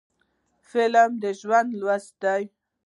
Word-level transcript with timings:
فلم 0.69 1.11
د 1.21 1.25
ژوند 1.39 1.69
لوست 1.81 2.13
دی 2.23 2.43